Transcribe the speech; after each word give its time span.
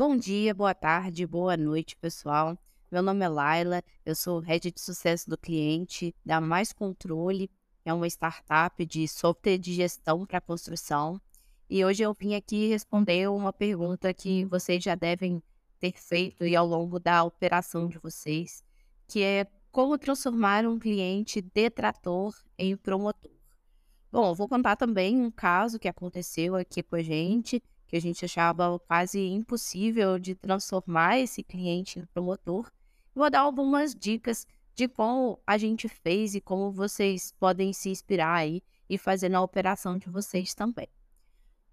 Bom 0.00 0.16
dia, 0.16 0.54
boa 0.54 0.74
tarde, 0.74 1.26
boa 1.26 1.58
noite, 1.58 1.94
pessoal. 1.94 2.58
Meu 2.90 3.02
nome 3.02 3.22
é 3.22 3.28
Laila, 3.28 3.82
eu 4.02 4.14
sou 4.14 4.38
head 4.38 4.70
de 4.72 4.80
sucesso 4.80 5.28
do 5.28 5.36
cliente 5.36 6.14
da 6.24 6.40
Mais 6.40 6.72
Controle, 6.72 7.50
é 7.84 7.92
uma 7.92 8.06
startup 8.06 8.86
de 8.86 9.06
software 9.06 9.58
de 9.58 9.74
gestão 9.74 10.24
para 10.24 10.40
construção. 10.40 11.20
E 11.68 11.84
hoje 11.84 12.02
eu 12.02 12.14
vim 12.14 12.34
aqui 12.34 12.66
responder 12.66 13.28
uma 13.28 13.52
pergunta 13.52 14.14
que 14.14 14.46
vocês 14.46 14.82
já 14.82 14.94
devem 14.94 15.42
ter 15.78 15.92
feito 15.92 16.46
e 16.46 16.56
ao 16.56 16.66
longo 16.66 16.98
da 16.98 17.22
operação 17.22 17.86
de 17.86 17.98
vocês, 17.98 18.64
que 19.06 19.22
é 19.22 19.46
como 19.70 19.98
transformar 19.98 20.64
um 20.64 20.78
cliente 20.78 21.42
detrator 21.42 22.34
em 22.56 22.74
promotor. 22.74 23.30
Bom, 24.10 24.34
vou 24.34 24.48
contar 24.48 24.76
também 24.76 25.20
um 25.20 25.30
caso 25.30 25.78
que 25.78 25.86
aconteceu 25.86 26.56
aqui 26.56 26.82
com 26.82 26.96
a 26.96 27.02
gente, 27.02 27.62
que 27.90 27.96
a 27.96 28.00
gente 28.00 28.24
achava 28.24 28.78
quase 28.78 29.18
impossível 29.20 30.16
de 30.16 30.36
transformar 30.36 31.18
esse 31.18 31.42
cliente 31.42 31.98
em 31.98 32.06
promotor. 32.06 32.70
Vou 33.12 33.28
dar 33.28 33.40
algumas 33.40 33.96
dicas 33.96 34.46
de 34.76 34.86
como 34.86 35.40
a 35.44 35.58
gente 35.58 35.88
fez 35.88 36.36
e 36.36 36.40
como 36.40 36.70
vocês 36.70 37.34
podem 37.40 37.72
se 37.72 37.90
inspirar 37.90 38.32
aí 38.32 38.62
e 38.88 38.96
fazer 38.96 39.28
na 39.28 39.42
operação 39.42 39.98
de 39.98 40.08
vocês 40.08 40.54
também. 40.54 40.86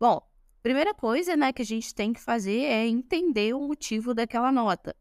Bom, 0.00 0.20
primeira 0.60 0.92
coisa, 0.92 1.36
né, 1.36 1.52
que 1.52 1.62
a 1.62 1.64
gente 1.64 1.94
tem 1.94 2.12
que 2.12 2.20
fazer 2.20 2.64
é 2.64 2.88
entender 2.88 3.54
o 3.54 3.68
motivo 3.68 4.12
daquela 4.12 4.50
nota. 4.50 4.96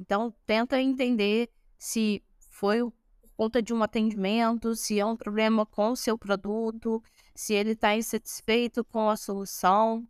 Então, 0.00 0.34
tenta 0.44 0.82
entender 0.82 1.48
se 1.78 2.20
foi 2.50 2.80
por 2.80 3.30
conta 3.36 3.62
de 3.62 3.72
um 3.72 3.80
atendimento, 3.80 4.74
se 4.74 4.98
é 4.98 5.06
um 5.06 5.16
problema 5.16 5.64
com 5.64 5.92
o 5.92 5.96
seu 5.96 6.18
produto, 6.18 7.00
se 7.32 7.54
ele 7.54 7.70
está 7.70 7.96
insatisfeito 7.96 8.84
com 8.84 9.08
a 9.08 9.16
solução. 9.16 10.04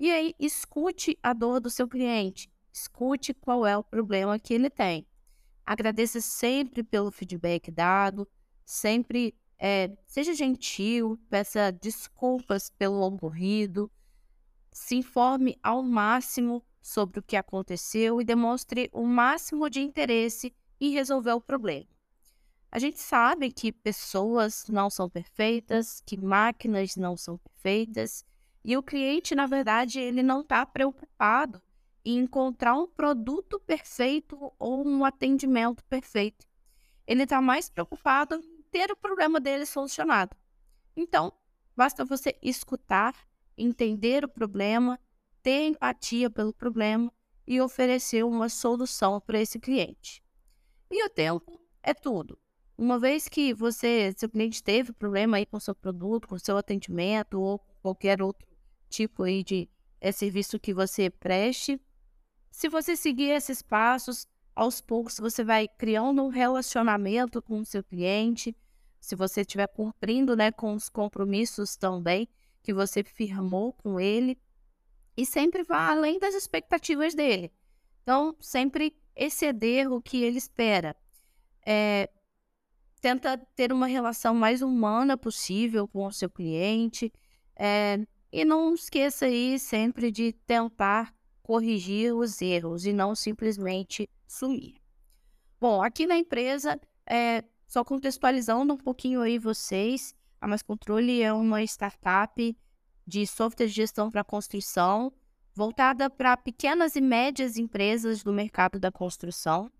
E 0.00 0.10
aí, 0.10 0.34
escute 0.38 1.18
a 1.22 1.34
dor 1.34 1.60
do 1.60 1.68
seu 1.68 1.86
cliente, 1.86 2.50
escute 2.72 3.34
qual 3.34 3.66
é 3.66 3.76
o 3.76 3.84
problema 3.84 4.38
que 4.38 4.54
ele 4.54 4.70
tem. 4.70 5.06
Agradeça 5.62 6.22
sempre 6.22 6.82
pelo 6.82 7.10
feedback 7.10 7.70
dado, 7.70 8.26
sempre 8.64 9.34
é, 9.58 9.94
seja 10.06 10.32
gentil, 10.32 11.20
peça 11.28 11.70
desculpas 11.70 12.70
pelo 12.70 13.02
ocorrido, 13.02 13.92
se 14.72 14.96
informe 14.96 15.58
ao 15.62 15.82
máximo 15.82 16.64
sobre 16.80 17.20
o 17.20 17.22
que 17.22 17.36
aconteceu 17.36 18.22
e 18.22 18.24
demonstre 18.24 18.88
o 18.94 19.04
máximo 19.04 19.68
de 19.68 19.82
interesse 19.82 20.54
e 20.80 20.88
resolver 20.88 21.32
o 21.32 21.42
problema. 21.42 21.86
A 22.72 22.78
gente 22.78 22.98
sabe 22.98 23.52
que 23.52 23.70
pessoas 23.70 24.64
não 24.70 24.88
são 24.88 25.10
perfeitas, 25.10 26.00
que 26.06 26.16
máquinas 26.16 26.96
não 26.96 27.18
são 27.18 27.36
perfeitas, 27.36 28.24
e 28.64 28.76
o 28.76 28.82
cliente, 28.82 29.34
na 29.34 29.46
verdade, 29.46 29.98
ele 30.00 30.22
não 30.22 30.42
está 30.42 30.64
preocupado 30.66 31.62
em 32.04 32.18
encontrar 32.18 32.74
um 32.74 32.86
produto 32.86 33.58
perfeito 33.60 34.52
ou 34.58 34.86
um 34.86 35.04
atendimento 35.04 35.84
perfeito. 35.84 36.46
Ele 37.06 37.22
está 37.22 37.40
mais 37.40 37.68
preocupado 37.68 38.36
em 38.36 38.62
ter 38.70 38.90
o 38.90 38.96
problema 38.96 39.40
dele 39.40 39.64
solucionado. 39.66 40.36
Então, 40.96 41.32
basta 41.74 42.04
você 42.04 42.36
escutar, 42.42 43.14
entender 43.56 44.24
o 44.24 44.28
problema, 44.28 44.98
ter 45.42 45.66
empatia 45.66 46.30
pelo 46.30 46.52
problema 46.52 47.12
e 47.46 47.60
oferecer 47.60 48.24
uma 48.24 48.48
solução 48.48 49.20
para 49.20 49.40
esse 49.40 49.58
cliente. 49.58 50.22
E 50.90 51.04
o 51.04 51.08
tempo 51.08 51.58
é 51.82 51.94
tudo. 51.94 52.38
Uma 52.76 52.98
vez 52.98 53.28
que 53.28 53.52
você, 53.52 54.14
seu 54.16 54.28
cliente 54.28 54.62
teve 54.62 54.92
problema 54.92 55.36
aí 55.36 55.46
com 55.46 55.58
seu 55.58 55.74
produto, 55.74 56.28
com 56.28 56.38
seu 56.38 56.56
atendimento 56.56 57.40
ou 57.40 57.58
qualquer 57.82 58.22
outro 58.22 58.49
tipo 58.90 59.22
aí 59.22 59.42
de 59.42 59.68
é, 60.00 60.12
serviço 60.12 60.58
que 60.58 60.74
você 60.74 61.08
preste, 61.08 61.80
se 62.50 62.68
você 62.68 62.96
seguir 62.96 63.30
esses 63.30 63.62
passos, 63.62 64.26
aos 64.54 64.80
poucos 64.80 65.18
você 65.18 65.42
vai 65.44 65.68
criando 65.68 66.22
um 66.22 66.28
relacionamento 66.28 67.40
com 67.40 67.60
o 67.60 67.64
seu 67.64 67.82
cliente, 67.82 68.54
se 69.00 69.16
você 69.16 69.40
estiver 69.40 69.68
cumprindo 69.68 70.36
né, 70.36 70.52
com 70.52 70.74
os 70.74 70.88
compromissos 70.88 71.76
também 71.76 72.28
que 72.62 72.74
você 72.74 73.02
firmou 73.02 73.72
com 73.72 73.98
ele, 73.98 74.38
e 75.16 75.24
sempre 75.24 75.62
vá 75.62 75.90
além 75.90 76.18
das 76.18 76.34
expectativas 76.34 77.14
dele. 77.14 77.50
Então, 78.02 78.36
sempre 78.40 78.94
exceder 79.14 79.90
o 79.90 80.00
que 80.00 80.22
ele 80.22 80.38
espera. 80.38 80.94
É, 81.64 82.10
tenta 83.00 83.38
ter 83.54 83.72
uma 83.72 83.86
relação 83.86 84.34
mais 84.34 84.62
humana 84.62 85.16
possível 85.16 85.88
com 85.88 86.06
o 86.06 86.12
seu 86.12 86.28
cliente. 86.28 87.12
É, 87.56 87.98
e 88.32 88.44
não 88.44 88.74
esqueça 88.74 89.26
aí 89.26 89.58
sempre 89.58 90.10
de 90.10 90.32
tentar 90.32 91.14
corrigir 91.42 92.14
os 92.14 92.40
erros 92.40 92.86
e 92.86 92.92
não 92.92 93.14
simplesmente 93.14 94.08
sumir. 94.26 94.76
Bom, 95.60 95.82
aqui 95.82 96.06
na 96.06 96.16
empresa, 96.16 96.80
é, 97.06 97.44
só 97.66 97.84
contextualizando 97.84 98.72
um 98.72 98.78
pouquinho 98.78 99.20
aí 99.20 99.38
vocês, 99.38 100.14
a 100.40 100.46
Mais 100.46 100.62
Controle 100.62 101.22
é 101.22 101.32
uma 101.32 101.62
startup 101.64 102.56
de 103.06 103.26
software 103.26 103.66
de 103.66 103.72
gestão 103.72 104.10
para 104.10 104.24
construção 104.24 105.12
voltada 105.54 106.08
para 106.08 106.36
pequenas 106.36 106.96
e 106.96 107.00
médias 107.00 107.56
empresas 107.56 108.22
do 108.22 108.32
mercado 108.32 108.78
da 108.78 108.90
construção. 108.90 109.70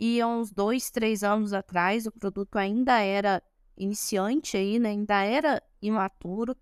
E 0.00 0.20
há 0.20 0.26
uns 0.26 0.50
dois, 0.50 0.90
três 0.90 1.22
anos 1.24 1.52
atrás, 1.52 2.06
o 2.06 2.12
produto 2.12 2.56
ainda 2.56 3.00
era 3.00 3.42
iniciante 3.76 4.56
aí, 4.56 4.78
né? 4.78 4.90
ainda 4.90 5.22
era 5.22 5.62
imaturo. 5.82 6.56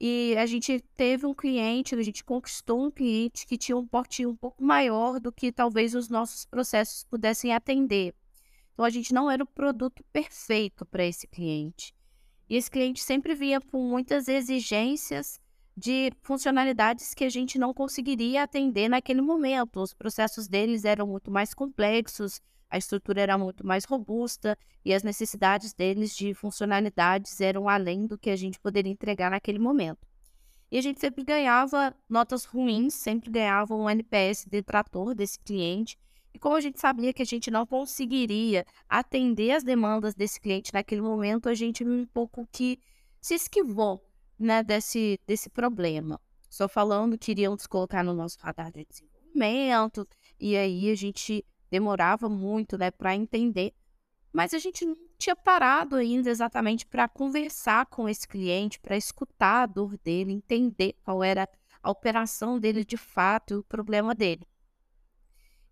E 0.00 0.36
a 0.36 0.46
gente 0.46 0.80
teve 0.96 1.24
um 1.24 1.34
cliente, 1.34 1.94
a 1.94 2.02
gente 2.02 2.24
conquistou 2.24 2.84
um 2.84 2.90
cliente 2.90 3.46
que 3.46 3.56
tinha 3.56 3.76
um 3.76 3.86
porte 3.86 4.26
um 4.26 4.34
pouco 4.34 4.62
maior 4.62 5.20
do 5.20 5.30
que 5.30 5.52
talvez 5.52 5.94
os 5.94 6.08
nossos 6.08 6.44
processos 6.44 7.04
pudessem 7.04 7.54
atender. 7.54 8.14
Então 8.72 8.84
a 8.84 8.90
gente 8.90 9.14
não 9.14 9.30
era 9.30 9.42
o 9.42 9.46
produto 9.46 10.04
perfeito 10.12 10.84
para 10.84 11.04
esse 11.04 11.28
cliente. 11.28 11.94
E 12.48 12.56
esse 12.56 12.70
cliente 12.70 13.02
sempre 13.02 13.34
vinha 13.34 13.60
com 13.60 13.88
muitas 13.88 14.28
exigências 14.28 15.40
de 15.76 16.12
funcionalidades 16.22 17.14
que 17.14 17.24
a 17.24 17.28
gente 17.28 17.58
não 17.58 17.72
conseguiria 17.72 18.42
atender 18.42 18.88
naquele 18.88 19.20
momento. 19.20 19.80
Os 19.80 19.94
processos 19.94 20.46
deles 20.46 20.84
eram 20.84 21.06
muito 21.06 21.30
mais 21.30 21.54
complexos, 21.54 22.40
a 22.74 22.76
estrutura 22.76 23.20
era 23.20 23.38
muito 23.38 23.64
mais 23.64 23.84
robusta 23.84 24.58
e 24.84 24.92
as 24.92 25.04
necessidades 25.04 25.72
deles 25.72 26.16
de 26.16 26.34
funcionalidades 26.34 27.40
eram 27.40 27.68
além 27.68 28.04
do 28.04 28.18
que 28.18 28.28
a 28.28 28.34
gente 28.34 28.58
poderia 28.58 28.90
entregar 28.90 29.30
naquele 29.30 29.60
momento. 29.60 30.04
E 30.72 30.76
a 30.76 30.82
gente 30.82 30.98
sempre 30.98 31.22
ganhava 31.22 31.94
notas 32.08 32.44
ruins, 32.44 32.94
sempre 32.94 33.30
ganhava 33.30 33.76
um 33.76 33.88
NPS 33.88 34.46
detrator 34.46 35.14
desse 35.14 35.38
cliente. 35.38 35.96
E 36.34 36.38
como 36.40 36.56
a 36.56 36.60
gente 36.60 36.80
sabia 36.80 37.12
que 37.12 37.22
a 37.22 37.24
gente 37.24 37.48
não 37.48 37.64
conseguiria 37.64 38.66
atender 38.88 39.52
as 39.52 39.62
demandas 39.62 40.12
desse 40.12 40.40
cliente 40.40 40.74
naquele 40.74 41.00
momento, 41.00 41.48
a 41.48 41.54
gente 41.54 41.84
um 41.84 42.04
pouco 42.06 42.44
que 42.50 42.80
se 43.20 43.34
esquivou 43.34 44.04
né, 44.36 44.64
desse, 44.64 45.20
desse 45.24 45.48
problema. 45.48 46.20
Só 46.50 46.66
falando 46.66 47.16
que 47.16 47.30
iríamos 47.30 47.68
colocar 47.68 48.02
no 48.02 48.14
nosso 48.14 48.36
radar 48.40 48.72
de 48.72 48.84
desenvolvimento, 48.84 50.08
e 50.40 50.56
aí 50.56 50.90
a 50.90 50.96
gente 50.96 51.44
demorava 51.74 52.28
muito 52.28 52.78
né, 52.78 52.92
para 52.92 53.16
entender. 53.16 53.74
Mas 54.32 54.54
a 54.54 54.58
gente 54.58 54.84
não 54.84 54.96
tinha 55.18 55.34
parado 55.34 55.96
ainda 55.96 56.30
exatamente 56.30 56.86
para 56.86 57.08
conversar 57.08 57.86
com 57.86 58.08
esse 58.08 58.28
cliente, 58.28 58.78
para 58.78 58.96
escutar 58.96 59.62
a 59.62 59.66
dor 59.66 59.98
dele, 59.98 60.32
entender 60.32 60.94
qual 61.02 61.24
era 61.24 61.48
a 61.82 61.90
operação 61.90 62.60
dele 62.60 62.84
de 62.84 62.96
fato 62.96 63.54
e 63.54 63.56
o 63.56 63.64
problema 63.64 64.14
dele. 64.14 64.46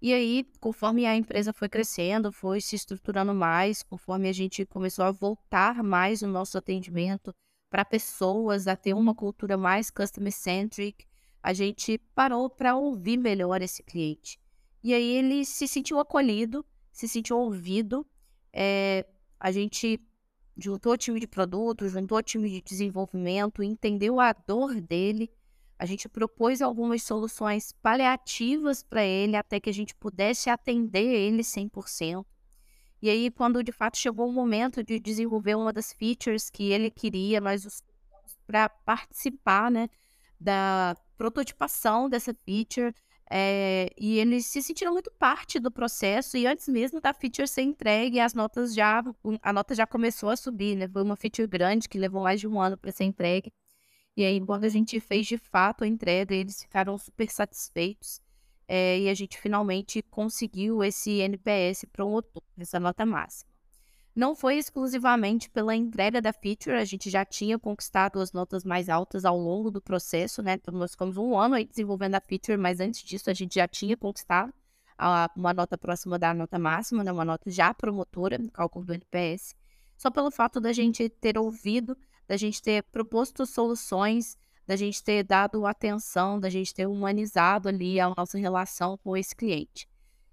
E 0.00 0.12
aí, 0.12 0.44
conforme 0.60 1.06
a 1.06 1.14
empresa 1.14 1.52
foi 1.52 1.68
crescendo, 1.68 2.32
foi 2.32 2.60
se 2.60 2.74
estruturando 2.74 3.32
mais, 3.32 3.84
conforme 3.84 4.28
a 4.28 4.32
gente 4.32 4.66
começou 4.66 5.04
a 5.04 5.12
voltar 5.12 5.84
mais 5.84 6.20
o 6.22 6.26
nosso 6.26 6.58
atendimento 6.58 7.32
para 7.70 7.84
pessoas, 7.84 8.66
a 8.66 8.74
ter 8.74 8.92
uma 8.92 9.14
cultura 9.14 9.56
mais 9.56 9.88
customer-centric, 9.88 11.06
a 11.41 11.52
gente 11.52 11.98
parou 12.12 12.50
para 12.50 12.74
ouvir 12.74 13.16
melhor 13.16 13.62
esse 13.62 13.84
cliente. 13.84 14.41
E 14.82 14.92
aí 14.92 15.16
ele 15.16 15.44
se 15.44 15.68
sentiu 15.68 15.98
acolhido, 15.98 16.64
se 16.90 17.06
sentiu 17.08 17.38
ouvido. 17.38 18.06
É, 18.52 19.06
a 19.38 19.52
gente 19.52 20.00
juntou 20.56 20.96
time 20.96 21.20
de 21.20 21.26
produto, 21.26 21.88
juntou 21.88 22.22
time 22.22 22.48
de 22.48 22.60
desenvolvimento, 22.60 23.62
entendeu 23.62 24.20
a 24.20 24.32
dor 24.32 24.80
dele. 24.80 25.30
A 25.78 25.86
gente 25.86 26.08
propôs 26.08 26.62
algumas 26.62 27.02
soluções 27.02 27.72
paliativas 27.72 28.82
para 28.82 29.04
ele 29.04 29.36
até 29.36 29.58
que 29.58 29.70
a 29.70 29.74
gente 29.74 29.94
pudesse 29.94 30.50
atender 30.50 31.04
ele 31.04 31.42
100%. 31.42 32.24
E 33.00 33.10
aí, 33.10 33.30
quando 33.32 33.64
de 33.64 33.72
fato 33.72 33.96
chegou 33.96 34.28
o 34.28 34.32
momento 34.32 34.84
de 34.84 35.00
desenvolver 35.00 35.56
uma 35.56 35.72
das 35.72 35.92
features 35.92 36.48
que 36.48 36.70
ele 36.70 36.88
queria, 36.88 37.40
nós 37.40 37.64
os 37.64 37.82
para 38.46 38.68
participar 38.68 39.70
né, 39.70 39.88
da 40.38 40.96
prototipação 41.16 42.08
dessa 42.08 42.34
feature. 42.34 42.94
É, 43.34 43.88
e 43.98 44.18
eles 44.18 44.44
se 44.46 44.62
sentiram 44.62 44.92
muito 44.92 45.10
parte 45.12 45.58
do 45.58 45.70
processo 45.70 46.36
e 46.36 46.46
antes 46.46 46.68
mesmo 46.68 47.00
da 47.00 47.14
feature 47.14 47.48
ser 47.48 47.62
entregue, 47.62 48.20
as 48.20 48.34
notas 48.34 48.74
já 48.74 49.02
a 49.42 49.52
nota 49.54 49.74
já 49.74 49.86
começou 49.86 50.28
a 50.28 50.36
subir, 50.36 50.76
né? 50.76 50.86
Foi 50.88 51.02
uma 51.02 51.16
feature 51.16 51.48
grande 51.48 51.88
que 51.88 51.98
levou 51.98 52.22
mais 52.22 52.40
de 52.40 52.46
um 52.46 52.60
ano 52.60 52.76
para 52.76 52.92
ser 52.92 53.04
entregue. 53.04 53.50
E 54.16 54.24
aí, 54.24 54.40
quando 54.44 54.64
a 54.64 54.68
gente 54.68 55.00
fez 55.00 55.26
de 55.26 55.38
fato 55.38 55.84
a 55.84 55.88
entrega, 55.88 56.34
eles 56.34 56.62
ficaram 56.62 56.98
super 56.98 57.30
satisfeitos. 57.30 58.20
é, 58.68 59.00
e 59.00 59.08
a 59.08 59.14
gente 59.14 59.38
finalmente 59.38 60.02
conseguiu 60.02 60.82
esse 60.84 61.20
NPS 61.20 61.86
promotor, 61.92 62.42
essa 62.58 62.80
nota 62.80 63.04
máxima. 63.06 63.52
Não 64.14 64.34
foi 64.34 64.59
exclusivamente 64.59 65.48
pela 65.48 65.74
entrega 65.74 66.20
da 66.20 66.34
feature, 66.34 66.76
a 66.76 66.84
gente 66.84 67.09
já 67.09 67.24
tinha 67.24 67.59
conquistado 67.59 68.20
as 68.20 68.30
notas 68.30 68.62
mais 68.62 68.91
altas 68.91 69.24
ao 69.24 69.38
longo 69.38 69.70
do 69.70 69.80
processo, 69.80 70.42
né? 70.42 70.54
Então, 70.54 70.74
nós 70.74 70.91
ficamos 70.91 71.16
um 71.16 71.38
ano 71.38 71.54
aí 71.54 71.64
desenvolvendo 71.64 72.14
a 72.16 72.20
feature, 72.20 72.59
mas 72.59 72.78
antes 72.78 73.03
disso 73.03 73.30
a 73.30 73.32
gente 73.32 73.54
já 73.54 73.66
tinha 73.66 73.97
conquistado 73.97 74.53
a, 74.98 75.30
uma 75.34 75.54
nota 75.54 75.78
próxima 75.78 76.18
da 76.18 76.34
nota 76.34 76.59
máxima, 76.59 77.03
né? 77.03 77.10
Uma 77.10 77.24
nota 77.24 77.50
já 77.50 77.72
promotora 77.72 78.36
no 78.36 78.50
cálculo 78.50 78.84
do 78.84 78.92
NPS. 78.92 79.56
Só 79.97 80.10
pelo 80.10 80.30
fato 80.30 80.60
da 80.60 80.74
gente 80.74 81.08
ter 81.08 81.38
ouvido, 81.38 81.97
da 82.28 82.36
gente 82.36 82.60
ter 82.60 82.82
proposto 82.82 83.47
soluções, 83.47 84.36
da 84.66 84.76
gente 84.76 85.03
ter 85.03 85.22
dado 85.22 85.65
atenção, 85.65 86.38
da 86.38 86.50
gente 86.50 86.74
ter 86.74 86.86
humanizado 86.86 87.68
ali 87.68 87.98
a 87.98 88.12
nossa 88.15 88.36
relação 88.36 88.98
com 88.98 89.16
esse 89.16 89.34
cliente. 89.34 89.88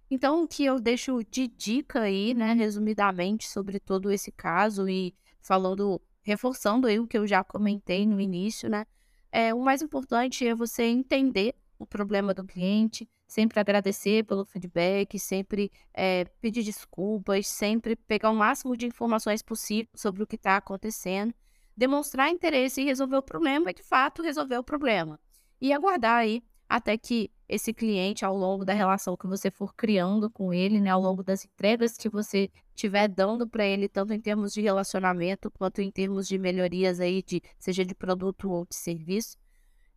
Então, 0.09 0.43
o 0.43 0.47
que 0.47 0.65
eu 0.65 0.79
deixo 0.79 1.23
de 1.29 1.47
dica 1.47 2.01
aí, 2.01 2.33
né, 2.33 2.53
resumidamente, 2.53 3.47
sobre 3.47 3.79
todo 3.79 4.11
esse 4.11 4.31
caso 4.31 4.89
e 4.89 5.15
falando, 5.39 6.01
reforçando 6.21 6.87
aí 6.87 6.99
o 6.99 7.07
que 7.07 7.17
eu 7.17 7.27
já 7.27 7.43
comentei 7.43 8.05
no 8.05 8.19
início, 8.19 8.69
né, 8.69 8.85
é, 9.31 9.53
o 9.53 9.61
mais 9.61 9.81
importante 9.81 10.47
é 10.47 10.55
você 10.55 10.83
entender 10.83 11.55
o 11.77 11.85
problema 11.85 12.33
do 12.33 12.43
cliente, 12.43 13.07
sempre 13.27 13.59
agradecer 13.59 14.25
pelo 14.25 14.43
feedback, 14.43 15.17
sempre 15.19 15.71
é, 15.93 16.25
pedir 16.41 16.63
desculpas, 16.63 17.47
sempre 17.47 17.95
pegar 17.95 18.31
o 18.31 18.35
máximo 18.35 18.75
de 18.75 18.87
informações 18.87 19.43
possível 19.43 19.89
sobre 19.95 20.23
o 20.23 20.27
que 20.27 20.35
está 20.35 20.57
acontecendo, 20.57 21.33
demonstrar 21.77 22.29
interesse 22.29 22.81
em 22.81 22.85
resolver 22.85 23.17
o 23.17 23.21
problema 23.21 23.69
e, 23.69 23.73
de 23.73 23.83
fato, 23.83 24.23
resolver 24.23 24.57
o 24.57 24.63
problema. 24.63 25.19
E 25.61 25.71
aguardar 25.71 26.17
aí 26.17 26.43
até 26.67 26.97
que 26.97 27.31
esse 27.49 27.73
cliente, 27.73 28.23
ao 28.23 28.37
longo 28.37 28.63
da 28.63 28.73
relação 28.73 29.17
que 29.17 29.25
você 29.25 29.49
for 29.49 29.73
criando 29.73 30.29
com 30.29 30.53
ele, 30.53 30.79
né, 30.79 30.91
ao 30.91 31.01
longo 31.01 31.23
das 31.23 31.43
entregas 31.43 31.97
que 31.97 32.07
você 32.07 32.51
estiver 32.75 33.07
dando 33.07 33.47
para 33.47 33.65
ele, 33.65 33.89
tanto 33.89 34.13
em 34.13 34.21
termos 34.21 34.53
de 34.53 34.61
relacionamento 34.61 35.49
quanto 35.49 35.81
em 35.81 35.89
termos 35.89 36.27
de 36.27 36.37
melhorias 36.37 36.99
aí, 36.99 37.23
de, 37.23 37.41
seja 37.57 37.83
de 37.83 37.95
produto 37.95 38.51
ou 38.51 38.67
de 38.67 38.75
serviço, 38.75 39.35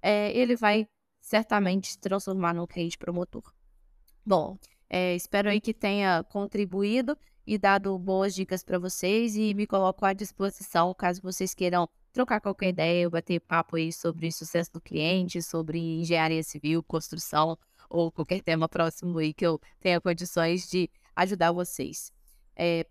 é, 0.00 0.34
ele 0.36 0.56
vai 0.56 0.88
certamente 1.20 1.88
se 1.88 1.98
transformar 1.98 2.54
num 2.54 2.66
cliente 2.66 2.96
promotor. 2.96 3.52
Bom, 4.24 4.56
é, 4.88 5.14
espero 5.14 5.50
aí 5.50 5.60
que 5.60 5.74
tenha 5.74 6.24
contribuído 6.24 7.16
e 7.46 7.58
dado 7.58 7.98
boas 7.98 8.34
dicas 8.34 8.64
para 8.64 8.78
vocês 8.78 9.36
e 9.36 9.52
me 9.52 9.66
coloco 9.66 10.06
à 10.06 10.14
disposição 10.14 10.94
caso 10.94 11.20
vocês 11.20 11.52
queiram 11.52 11.86
trocar 12.12 12.40
qualquer 12.40 12.68
ideia, 12.68 13.08
bater 13.08 13.40
papo 13.40 13.76
aí 13.76 13.92
sobre 13.92 14.30
sucesso 14.30 14.72
do 14.72 14.80
cliente, 14.80 15.42
sobre 15.42 15.78
engenharia 15.78 16.42
civil, 16.42 16.82
construção 16.82 17.58
ou 17.88 18.10
qualquer 18.10 18.42
tema 18.42 18.68
próximo 18.68 19.18
aí 19.18 19.32
que 19.34 19.46
eu 19.46 19.60
tenha 19.80 20.00
condições 20.00 20.68
de 20.68 20.90
ajudar 21.16 21.52
vocês. 21.52 22.12
É, 22.56 22.86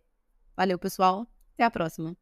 valeu, 0.56 0.78
pessoal. 0.78 1.28
Até 1.54 1.64
a 1.64 1.72
próxima. 1.72 2.16